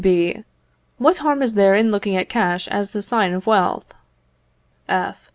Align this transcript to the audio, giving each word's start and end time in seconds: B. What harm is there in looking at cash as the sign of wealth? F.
B. 0.01 0.43
What 0.97 1.17
harm 1.17 1.43
is 1.43 1.53
there 1.53 1.75
in 1.75 1.91
looking 1.91 2.15
at 2.15 2.27
cash 2.27 2.67
as 2.69 2.89
the 2.89 3.03
sign 3.03 3.33
of 3.33 3.45
wealth? 3.45 3.93
F. 4.89 5.29